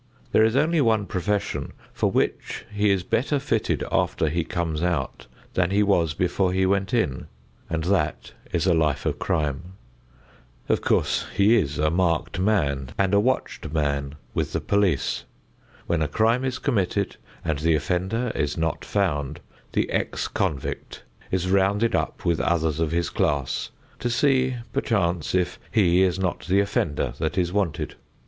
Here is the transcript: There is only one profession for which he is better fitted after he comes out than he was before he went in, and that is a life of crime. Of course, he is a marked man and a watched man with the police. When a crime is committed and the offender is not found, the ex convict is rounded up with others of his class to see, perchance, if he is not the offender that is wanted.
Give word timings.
There 0.31 0.43
is 0.43 0.55
only 0.55 0.81
one 0.81 1.05
profession 1.05 1.73
for 1.93 2.09
which 2.09 2.65
he 2.73 2.89
is 2.89 3.03
better 3.03 3.37
fitted 3.37 3.83
after 3.91 4.29
he 4.29 4.43
comes 4.43 4.81
out 4.81 5.27
than 5.53 5.69
he 5.69 5.83
was 5.83 6.15
before 6.15 6.53
he 6.53 6.65
went 6.65 6.91
in, 6.91 7.27
and 7.69 7.83
that 7.83 8.31
is 8.51 8.65
a 8.65 8.73
life 8.73 9.05
of 9.05 9.19
crime. 9.19 9.73
Of 10.67 10.81
course, 10.81 11.27
he 11.35 11.55
is 11.55 11.77
a 11.77 11.91
marked 11.91 12.39
man 12.39 12.89
and 12.97 13.13
a 13.13 13.19
watched 13.19 13.71
man 13.71 14.15
with 14.33 14.53
the 14.53 14.59
police. 14.59 15.25
When 15.85 16.01
a 16.01 16.07
crime 16.07 16.43
is 16.45 16.57
committed 16.57 17.17
and 17.45 17.59
the 17.59 17.75
offender 17.75 18.31
is 18.33 18.57
not 18.57 18.83
found, 18.83 19.39
the 19.73 19.87
ex 19.91 20.27
convict 20.27 21.03
is 21.29 21.47
rounded 21.47 21.93
up 21.93 22.25
with 22.25 22.39
others 22.39 22.79
of 22.79 22.89
his 22.89 23.11
class 23.11 23.69
to 23.99 24.09
see, 24.09 24.55
perchance, 24.73 25.35
if 25.35 25.59
he 25.71 26.01
is 26.01 26.17
not 26.17 26.47
the 26.47 26.59
offender 26.59 27.13
that 27.19 27.37
is 27.37 27.53
wanted. 27.53 27.93